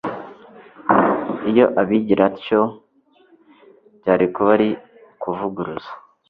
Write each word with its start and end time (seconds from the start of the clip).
iyo 1.49 1.65
abigira 1.81 2.23
atyo, 2.29 2.61
byari 3.99 4.25
kuba 4.33 4.49
ari 4.55 4.69
ukuvuguruza 5.11 5.91